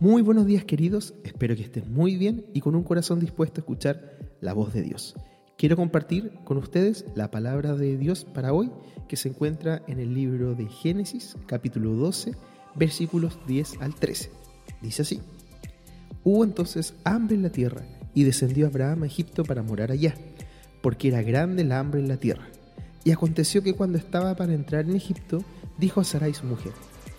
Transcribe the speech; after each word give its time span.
Muy 0.00 0.22
buenos 0.22 0.46
días 0.46 0.64
queridos, 0.64 1.12
espero 1.24 1.54
que 1.54 1.62
estén 1.64 1.92
muy 1.92 2.16
bien 2.16 2.46
y 2.54 2.62
con 2.62 2.74
un 2.74 2.84
corazón 2.84 3.20
dispuesto 3.20 3.60
a 3.60 3.62
escuchar 3.62 4.16
la 4.40 4.54
voz 4.54 4.72
de 4.72 4.80
Dios. 4.80 5.14
Quiero 5.58 5.76
compartir 5.76 6.32
con 6.44 6.56
ustedes 6.56 7.04
la 7.14 7.30
palabra 7.30 7.74
de 7.74 7.98
Dios 7.98 8.24
para 8.24 8.54
hoy 8.54 8.70
que 9.08 9.18
se 9.18 9.28
encuentra 9.28 9.82
en 9.88 10.00
el 10.00 10.14
libro 10.14 10.54
de 10.54 10.68
Génesis 10.68 11.36
capítulo 11.46 11.90
12 11.96 12.32
versículos 12.76 13.38
10 13.46 13.82
al 13.82 13.94
13. 13.94 14.30
Dice 14.80 15.02
así, 15.02 15.20
Hubo 16.24 16.44
entonces 16.44 16.94
hambre 17.04 17.36
en 17.36 17.42
la 17.42 17.50
tierra 17.50 17.82
y 18.14 18.24
descendió 18.24 18.68
Abraham 18.68 19.02
a 19.02 19.06
Egipto 19.06 19.44
para 19.44 19.62
morar 19.62 19.92
allá, 19.92 20.14
porque 20.80 21.08
era 21.08 21.20
grande 21.20 21.60
el 21.60 21.72
hambre 21.72 22.00
en 22.00 22.08
la 22.08 22.16
tierra. 22.16 22.48
Y 23.04 23.10
aconteció 23.10 23.62
que 23.62 23.74
cuando 23.74 23.98
estaba 23.98 24.34
para 24.34 24.54
entrar 24.54 24.88
en 24.88 24.96
Egipto, 24.96 25.44
dijo 25.76 26.00
a 26.00 26.04
Sarai 26.04 26.32
su 26.32 26.46
mujer, 26.46 26.72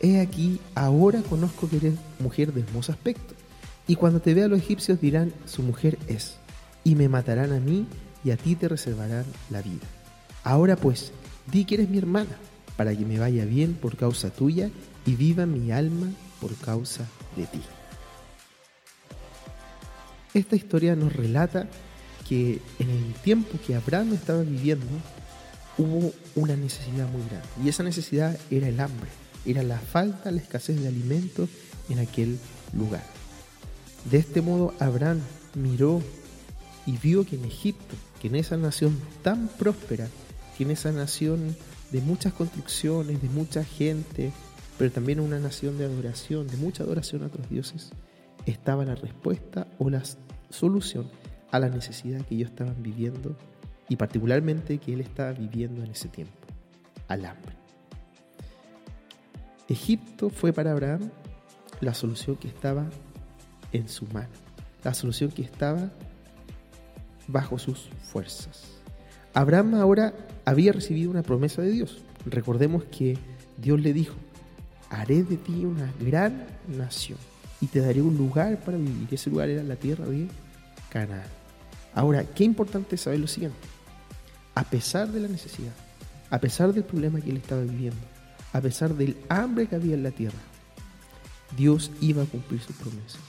He 0.00 0.20
aquí, 0.20 0.60
ahora 0.74 1.22
conozco 1.22 1.68
que 1.68 1.76
eres 1.76 1.94
mujer 2.18 2.52
de 2.52 2.60
hermoso 2.60 2.92
aspecto. 2.92 3.34
Y 3.86 3.96
cuando 3.96 4.20
te 4.20 4.34
vean 4.34 4.50
los 4.50 4.58
egipcios 4.58 5.00
dirán, 5.00 5.32
su 5.46 5.62
mujer 5.62 5.98
es, 6.06 6.36
y 6.84 6.96
me 6.96 7.08
matarán 7.08 7.52
a 7.52 7.60
mí, 7.60 7.86
y 8.24 8.30
a 8.30 8.36
ti 8.36 8.56
te 8.56 8.68
reservarán 8.68 9.24
la 9.48 9.62
vida. 9.62 9.86
Ahora 10.42 10.76
pues, 10.76 11.12
di 11.50 11.64
que 11.64 11.76
eres 11.76 11.88
mi 11.88 11.98
hermana, 11.98 12.36
para 12.76 12.94
que 12.94 13.04
me 13.04 13.18
vaya 13.18 13.44
bien 13.44 13.74
por 13.74 13.96
causa 13.96 14.30
tuya, 14.30 14.70
y 15.06 15.14
viva 15.14 15.46
mi 15.46 15.70
alma 15.70 16.08
por 16.40 16.54
causa 16.56 17.06
de 17.36 17.46
ti. 17.46 17.62
Esta 20.34 20.56
historia 20.56 20.94
nos 20.96 21.14
relata 21.14 21.68
que 22.28 22.60
en 22.80 22.90
el 22.90 23.14
tiempo 23.22 23.56
que 23.66 23.76
Abraham 23.76 24.12
estaba 24.12 24.42
viviendo, 24.42 24.86
hubo 25.78 26.12
una 26.34 26.56
necesidad 26.56 27.08
muy 27.08 27.22
grande. 27.28 27.48
Y 27.64 27.68
esa 27.68 27.84
necesidad 27.84 28.36
era 28.50 28.68
el 28.68 28.80
hambre 28.80 29.08
era 29.46 29.62
la 29.62 29.78
falta, 29.78 30.30
la 30.30 30.40
escasez 30.40 30.80
de 30.80 30.88
alimentos 30.88 31.48
en 31.88 31.98
aquel 31.98 32.38
lugar. 32.72 33.04
De 34.10 34.18
este 34.18 34.40
modo 34.40 34.74
Abraham 34.78 35.20
miró 35.54 36.02
y 36.86 36.96
vio 36.98 37.24
que 37.24 37.36
en 37.36 37.44
Egipto, 37.44 37.96
que 38.20 38.28
en 38.28 38.36
esa 38.36 38.56
nación 38.56 38.98
tan 39.22 39.48
próspera, 39.48 40.08
que 40.56 40.64
en 40.64 40.70
esa 40.70 40.92
nación 40.92 41.56
de 41.90 42.00
muchas 42.00 42.32
construcciones, 42.32 43.20
de 43.20 43.28
mucha 43.28 43.64
gente, 43.64 44.32
pero 44.78 44.90
también 44.92 45.20
una 45.20 45.38
nación 45.38 45.78
de 45.78 45.84
adoración, 45.84 46.46
de 46.46 46.56
mucha 46.56 46.84
adoración 46.84 47.22
a 47.22 47.26
otros 47.26 47.48
dioses, 47.48 47.90
estaba 48.46 48.84
la 48.84 48.94
respuesta 48.94 49.66
o 49.78 49.90
la 49.90 50.02
solución 50.50 51.10
a 51.50 51.58
la 51.58 51.68
necesidad 51.68 52.24
que 52.24 52.36
ellos 52.36 52.50
estaban 52.50 52.82
viviendo 52.82 53.36
y 53.88 53.96
particularmente 53.96 54.78
que 54.78 54.94
él 54.94 55.00
estaba 55.00 55.32
viviendo 55.32 55.82
en 55.82 55.90
ese 55.90 56.08
tiempo, 56.08 56.34
al 57.08 57.24
hambre. 57.24 57.55
Egipto 59.68 60.30
fue 60.30 60.52
para 60.52 60.72
Abraham 60.72 61.10
la 61.80 61.94
solución 61.94 62.36
que 62.36 62.48
estaba 62.48 62.86
en 63.72 63.88
su 63.88 64.06
mano, 64.06 64.28
la 64.84 64.94
solución 64.94 65.30
que 65.30 65.42
estaba 65.42 65.90
bajo 67.26 67.58
sus 67.58 67.88
fuerzas. 68.02 68.64
Abraham 69.34 69.74
ahora 69.74 70.14
había 70.44 70.72
recibido 70.72 71.10
una 71.10 71.22
promesa 71.22 71.62
de 71.62 71.70
Dios. 71.70 72.02
Recordemos 72.24 72.84
que 72.84 73.18
Dios 73.58 73.80
le 73.80 73.92
dijo, 73.92 74.14
haré 74.88 75.24
de 75.24 75.36
ti 75.36 75.64
una 75.64 75.92
gran 76.00 76.46
nación 76.68 77.18
y 77.60 77.66
te 77.66 77.80
daré 77.80 78.02
un 78.02 78.16
lugar 78.16 78.60
para 78.60 78.78
vivir. 78.78 79.08
Ese 79.10 79.30
lugar 79.30 79.48
era 79.48 79.62
la 79.62 79.76
tierra 79.76 80.06
de 80.06 80.28
Canaán. 80.90 81.28
Ahora, 81.94 82.24
qué 82.24 82.44
importante 82.44 82.96
saber 82.96 83.20
lo 83.20 83.26
siguiente. 83.26 83.58
A 84.54 84.64
pesar 84.64 85.08
de 85.08 85.20
la 85.20 85.28
necesidad, 85.28 85.72
a 86.30 86.38
pesar 86.38 86.72
del 86.72 86.84
problema 86.84 87.20
que 87.20 87.30
él 87.30 87.38
estaba 87.38 87.62
viviendo, 87.62 88.00
a 88.56 88.60
pesar 88.60 88.94
del 88.94 89.16
hambre 89.28 89.66
que 89.66 89.76
había 89.76 89.94
en 89.94 90.02
la 90.02 90.10
tierra, 90.10 90.38
Dios 91.56 91.90
iba 92.00 92.22
a 92.22 92.26
cumplir 92.26 92.60
sus 92.60 92.76
promesas. 92.76 93.20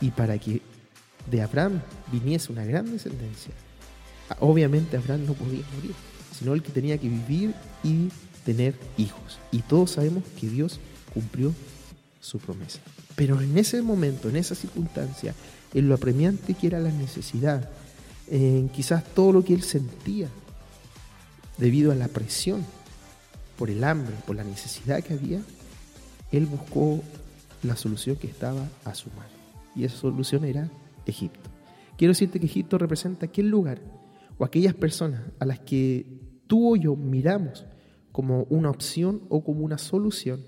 Y 0.00 0.10
para 0.10 0.38
que 0.38 0.62
de 1.30 1.42
Abraham 1.42 1.82
viniese 2.12 2.52
una 2.52 2.64
gran 2.64 2.90
descendencia, 2.90 3.52
obviamente 4.40 4.96
Abraham 4.96 5.26
no 5.26 5.34
podía 5.34 5.64
morir, 5.74 5.94
sino 6.36 6.54
el 6.54 6.62
que 6.62 6.70
tenía 6.70 6.98
que 6.98 7.08
vivir 7.08 7.54
y 7.82 8.08
tener 8.44 8.74
hijos. 8.96 9.38
Y 9.50 9.60
todos 9.60 9.92
sabemos 9.92 10.22
que 10.38 10.48
Dios 10.48 10.78
cumplió 11.12 11.52
su 12.20 12.38
promesa. 12.38 12.80
Pero 13.16 13.40
en 13.40 13.56
ese 13.58 13.82
momento, 13.82 14.28
en 14.28 14.36
esa 14.36 14.54
circunstancia, 14.54 15.34
en 15.74 15.88
lo 15.88 15.94
apremiante 15.94 16.54
que 16.54 16.66
era 16.66 16.78
la 16.78 16.92
necesidad, 16.92 17.68
en 18.28 18.68
quizás 18.68 19.02
todo 19.04 19.32
lo 19.32 19.44
que 19.44 19.54
él 19.54 19.62
sentía, 19.62 20.28
debido 21.58 21.90
a 21.90 21.94
la 21.94 22.08
presión 22.08 22.64
por 23.56 23.70
el 23.70 23.82
hambre, 23.84 24.14
por 24.26 24.36
la 24.36 24.44
necesidad 24.44 25.02
que 25.02 25.14
había, 25.14 25.40
él 26.32 26.46
buscó 26.46 27.02
la 27.62 27.76
solución 27.76 28.16
que 28.16 28.26
estaba 28.26 28.68
a 28.84 28.94
su 28.94 29.08
mano. 29.10 29.30
Y 29.74 29.84
esa 29.84 29.96
solución 29.96 30.44
era 30.44 30.70
Egipto. 31.06 31.50
Quiero 31.96 32.12
decirte 32.12 32.40
que 32.40 32.46
Egipto 32.46 32.78
representa 32.78 33.26
aquel 33.26 33.48
lugar 33.48 33.80
o 34.38 34.44
aquellas 34.44 34.74
personas 34.74 35.22
a 35.38 35.46
las 35.46 35.60
que 35.60 36.06
tú 36.46 36.74
o 36.74 36.76
yo 36.76 36.96
miramos 36.96 37.64
como 38.12 38.44
una 38.44 38.70
opción 38.70 39.22
o 39.28 39.44
como 39.44 39.64
una 39.64 39.78
solución 39.78 40.40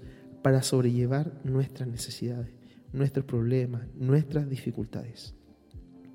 para 0.42 0.62
sobrellevar 0.62 1.32
nuestras 1.44 1.88
necesidades, 1.88 2.48
nuestros 2.92 3.24
problemas, 3.24 3.82
nuestras 3.94 4.48
dificultades, 4.48 5.34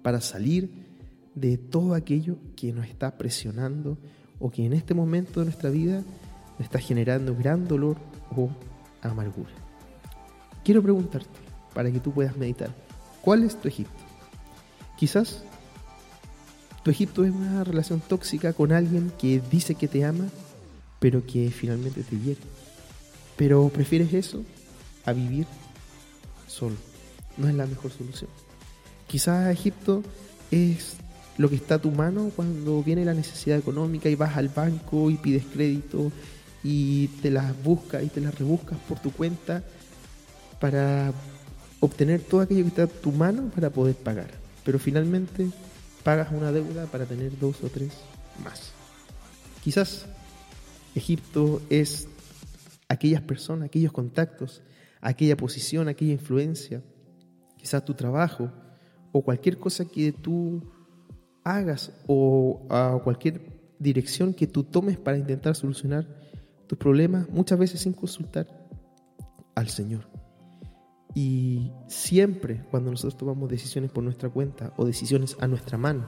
para 0.02 0.22
salir 0.22 0.72
de 1.36 1.58
todo 1.58 1.94
aquello 1.94 2.38
que 2.56 2.74
nos 2.74 2.88
está 2.88 3.18
presionando 3.18 3.98
o 4.40 4.50
que 4.50 4.66
en 4.66 4.74
este 4.74 4.94
momento 4.94 5.40
de 5.40 5.48
nuestra 5.48 5.70
vida 5.70 6.04
está 6.59 6.80
generando 6.80 7.36
gran 7.36 7.68
dolor 7.68 7.97
o 8.36 8.50
amargura. 9.02 9.52
Quiero 10.64 10.81
preguntarte, 10.81 11.40
para 11.74 11.91
que 11.91 12.00
tú 12.00 12.12
puedas 12.12 12.38
meditar, 12.38 12.74
¿cuál 13.22 13.44
es 13.44 13.59
tu 13.59 13.68
Egipto? 13.68 14.03
Quizás 14.97 15.44
tu 16.84 16.92
Egipto 16.92 17.24
es 17.24 17.31
una 17.31 17.63
relación 17.63 18.02
tóxica 18.02 18.53
con 18.53 18.72
alguien 18.72 19.12
que 19.18 19.42
dice 19.50 19.75
que 19.75 19.88
te 19.88 20.03
ama, 20.03 20.25
pero 21.00 21.25
que 21.25 21.50
finalmente 21.50 22.03
te 22.03 22.19
hiere. 22.19 22.42
Pero 23.38 23.69
prefieres 23.69 24.13
eso 24.13 24.44
a 25.06 25.13
vivir 25.13 25.47
solo. 26.47 26.75
No 27.38 27.47
es 27.47 27.56
la 27.56 27.66
mejor 27.66 27.92
solución. 27.92 28.30
Quizás 29.08 29.52
Egipto 29.52 30.03
es 30.52 30.96
lo 31.38 31.50
que 31.50 31.56
está 31.56 31.75
a 31.75 31.81
tu 31.81 31.92
mano 31.92 32.31
cuando 32.36 32.84
viene 32.84 33.06
la 33.06 33.13
necesidad 33.13 33.58
económica 33.58 34.09
y 34.09 34.16
vas 34.16 34.38
al 34.38 34.50
banco 34.50 35.09
y 35.09 35.16
pides 35.16 35.46
crédito 35.52 36.12
y 36.63 37.07
te 37.22 37.29
las 37.29 37.62
buscas 37.63 38.03
y 38.03 38.07
te 38.07 38.22
las 38.22 38.38
rebuscas 38.38 38.79
por 38.88 39.00
tu 39.00 39.12
cuenta 39.12 39.63
para 40.59 41.12
obtener 41.79 42.22
todo 42.22 42.41
aquello 42.41 42.63
que 42.63 42.69
está 42.69 42.84
a 42.84 42.88
tu 42.88 43.12
mano 43.12 43.51
para 43.53 43.69
poder 43.69 43.96
pagar. 43.96 44.29
Pero 44.63 44.79
finalmente 44.79 45.50
pagas 46.03 46.31
una 46.31 46.51
deuda 46.51 46.85
para 46.85 47.06
tener 47.06 47.38
dos 47.38 47.63
o 47.63 47.69
tres 47.69 47.91
más. 48.44 48.72
Quizás 49.63 50.06
Egipto 50.96 51.62
es 51.69 52.07
aquellas 52.88 53.22
personas, 53.22 53.66
aquellos 53.66 53.91
contactos, 53.91 54.62
aquella 55.01 55.35
posición, 55.35 55.90
aquella 55.90 56.13
influencia, 56.13 56.81
quizás 57.57 57.84
tu 57.84 57.94
trabajo 57.94 58.51
o 59.12 59.24
cualquier 59.24 59.57
cosa 59.57 59.86
que 59.86 60.13
tú 60.13 60.63
hagas 61.44 61.92
o 62.07 62.65
a 62.69 62.98
cualquier 63.04 63.42
dirección 63.80 64.33
que 64.33 64.48
tú 64.48 64.63
tomes 64.63 64.98
para 64.98 65.18
intentar 65.18 65.56
solucionar 65.56 66.23
tus 66.68 66.77
problemas 66.77 67.30
muchas 67.30 67.60
veces 67.60 67.81
sin 67.81 67.94
consultar 67.94 68.48
al 69.56 69.69
Señor. 69.69 70.07
Y 71.15 71.71
siempre 71.88 72.63
cuando 72.71 72.89
nosotros 72.89 73.18
tomamos 73.18 73.50
decisiones 73.50 73.92
por 73.92 74.04
nuestra 74.04 74.30
cuenta 74.30 74.74
o 74.77 74.86
decisiones 74.86 75.38
a 75.39 75.48
nuestra 75.48 75.77
mano, 75.77 76.07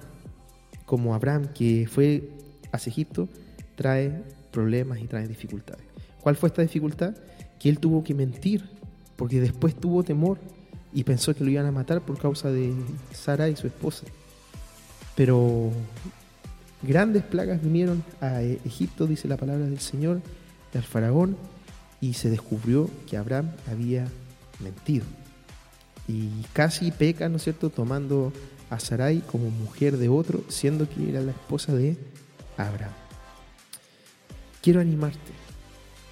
como 0.86 1.14
Abraham 1.14 1.50
que 1.54 1.88
fue 1.90 2.30
hacia 2.72 2.90
Egipto, 2.90 3.30
trae 3.76 4.24
problemas 4.52 5.00
y 5.00 5.08
trae 5.08 5.28
dificultades. 5.28 5.86
¿Cuál 6.22 6.36
fue 6.36 6.50
esta 6.50 6.62
dificultad? 6.62 7.16
Que 7.60 7.70
él 7.70 7.80
tuvo 7.80 8.04
que 8.04 8.14
mentir, 8.14 8.64
porque 9.16 9.40
después 9.40 9.76
tuvo 9.76 10.04
temor 10.04 10.40
y 10.92 11.04
pensó 11.04 11.36
que 11.36 11.44
lo 11.44 11.52
iban 11.52 11.66
a 11.66 11.72
matar 11.72 12.02
por 12.02 12.18
causa 12.18 12.50
de 12.52 12.74
Sara 13.12 13.50
y 13.50 13.56
su 13.56 13.68
esposa. 13.68 14.06
Pero 15.16 15.72
grandes 16.82 17.24
plagas 17.24 17.62
vinieron 17.62 18.04
a 18.22 18.42
Egipto, 18.42 19.06
dice 19.06 19.28
la 19.28 19.38
palabra 19.38 19.66
del 19.66 19.80
Señor, 19.80 20.22
al 20.78 20.84
faraón 20.84 21.38
y 22.02 22.14
se 22.14 22.30
descubrió 22.30 22.90
que 23.08 23.18
Abraham 23.18 23.52
había 23.72 24.08
mentido. 24.60 25.06
Y 26.08 26.30
casi 26.54 26.92
peca, 26.92 27.30
¿no 27.30 27.38
es 27.38 27.44
cierto?, 27.44 27.70
tomando 27.70 28.32
a 28.70 28.80
Sarai 28.80 29.22
como 29.22 29.50
mujer 29.50 29.98
de 29.98 30.10
otro, 30.10 30.44
siendo 30.50 30.88
que 30.90 31.10
era 31.10 31.22
la 31.22 31.32
esposa 31.32 31.74
de 31.74 31.98
Abraham. 32.58 32.94
Quiero 34.62 34.82
animarte 34.82 35.32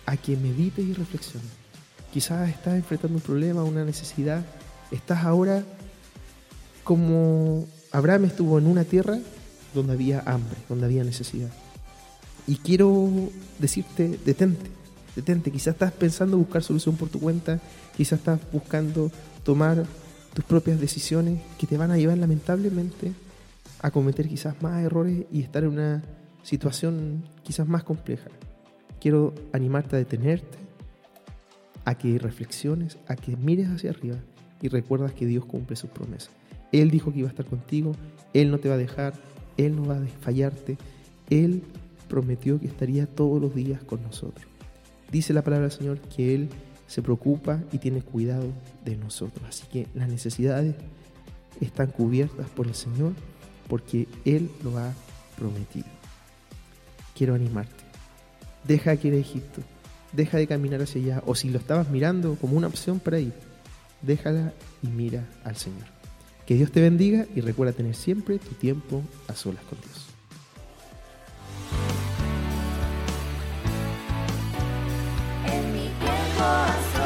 a 0.05 0.17
que 0.17 0.35
medites 0.37 0.85
y 0.85 0.93
reflexiones. 0.93 1.49
Quizás 2.11 2.49
estás 2.49 2.75
enfrentando 2.75 3.17
un 3.17 3.21
problema, 3.21 3.63
una 3.63 3.83
necesidad. 3.83 4.45
Estás 4.91 5.23
ahora 5.23 5.63
como 6.83 7.65
Abraham 7.91 8.25
estuvo 8.25 8.59
en 8.59 8.67
una 8.67 8.83
tierra 8.83 9.17
donde 9.73 9.93
había 9.93 10.19
hambre, 10.25 10.57
donde 10.69 10.85
había 10.85 11.03
necesidad. 11.03 11.49
Y 12.47 12.57
quiero 12.57 13.09
decirte, 13.59 14.19
detente, 14.25 14.69
Detente, 15.15 15.51
quizás 15.51 15.75
estás 15.75 15.91
pensando 15.91 16.37
buscar 16.37 16.63
solución 16.63 16.95
por 16.95 17.09
tu 17.09 17.19
cuenta, 17.19 17.59
quizás 17.95 18.19
estás 18.19 18.39
buscando 18.51 19.11
tomar 19.43 19.85
tus 20.33 20.43
propias 20.43 20.79
decisiones 20.79 21.39
que 21.59 21.67
te 21.67 21.77
van 21.77 21.91
a 21.91 21.97
llevar 21.97 22.17
lamentablemente 22.17 23.11
a 23.79 23.91
cometer 23.91 24.27
quizás 24.27 24.59
más 24.63 24.83
errores 24.83 25.25
y 25.31 25.41
estar 25.41 25.63
en 25.63 25.69
una 25.69 26.03
situación 26.41 27.23
quizás 27.43 27.67
más 27.67 27.83
compleja. 27.83 28.29
Quiero 28.99 29.35
animarte 29.51 29.95
a 29.95 29.99
detenerte, 29.99 30.57
a 31.85 31.95
que 31.95 32.17
reflexiones, 32.17 32.97
a 33.07 33.15
que 33.15 33.35
mires 33.35 33.69
hacia 33.69 33.91
arriba 33.91 34.17
y 34.61 34.69
recuerdas 34.69 35.11
que 35.13 35.27
Dios 35.27 35.45
cumple 35.45 35.75
sus 35.75 35.91
promesas. 35.91 36.31
Él 36.71 36.89
dijo 36.89 37.13
que 37.13 37.19
iba 37.19 37.27
a 37.27 37.31
estar 37.31 37.45
contigo, 37.45 37.91
Él 38.33 38.49
no 38.49 38.57
te 38.57 38.69
va 38.69 38.75
a 38.75 38.79
dejar, 38.79 39.13
Él 39.57 39.75
no 39.75 39.85
va 39.85 39.97
a 39.97 40.07
fallarte, 40.21 40.77
Él 41.29 41.61
prometió 42.13 42.59
que 42.59 42.67
estaría 42.67 43.07
todos 43.07 43.41
los 43.41 43.55
días 43.55 43.81
con 43.83 44.03
nosotros. 44.03 44.45
Dice 45.11 45.33
la 45.33 45.43
palabra 45.43 45.67
del 45.67 45.75
Señor 45.75 45.99
que 45.99 46.35
Él 46.35 46.49
se 46.85 47.01
preocupa 47.01 47.63
y 47.71 47.79
tiene 47.79 48.03
cuidado 48.03 48.45
de 48.85 48.95
nosotros. 48.97 49.43
Así 49.49 49.65
que 49.65 49.87
las 49.95 50.07
necesidades 50.07 50.75
están 51.59 51.87
cubiertas 51.87 52.47
por 52.51 52.67
el 52.67 52.75
Señor 52.75 53.13
porque 53.67 54.07
Él 54.25 54.51
lo 54.63 54.77
ha 54.77 54.93
prometido. 55.39 55.87
Quiero 57.17 57.33
animarte. 57.33 57.83
Deja 58.63 58.95
que 58.97 59.07
ir 59.07 59.15
a 59.15 59.17
Egipto. 59.17 59.61
Deja 60.11 60.37
de 60.37 60.45
caminar 60.45 60.83
hacia 60.83 61.01
allá. 61.01 61.23
O 61.25 61.33
si 61.33 61.49
lo 61.49 61.57
estabas 61.57 61.89
mirando 61.89 62.35
como 62.35 62.55
una 62.55 62.67
opción 62.67 62.99
para 62.99 63.17
ir, 63.17 63.33
déjala 64.03 64.53
y 64.83 64.87
mira 64.87 65.27
al 65.43 65.55
Señor. 65.55 65.87
Que 66.45 66.53
Dios 66.53 66.71
te 66.71 66.79
bendiga 66.79 67.25
y 67.33 67.41
recuerda 67.41 67.73
tener 67.73 67.95
siempre 67.95 68.37
tu 68.37 68.53
tiempo 68.53 69.01
a 69.27 69.33
solas 69.33 69.63
con 69.63 69.79
Dios. 69.81 70.12
for 76.43 76.49
us. 76.49 77.02